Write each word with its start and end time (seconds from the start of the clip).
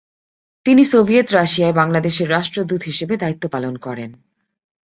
তিনি 0.65 0.83
সোভিয়েত 0.85 1.27
রাশিয়ায় 1.31 1.73
বাংলাদেশের 1.73 2.27
রাষ্ট্রদূত 2.29 2.81
হিসেবে 2.83 3.13
দায়িত্ব 3.17 3.43
পালন 3.49 3.75
করেন। 3.77 4.09